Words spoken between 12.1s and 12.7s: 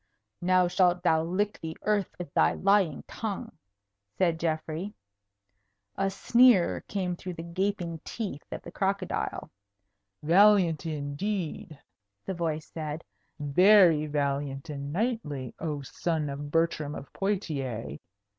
the voice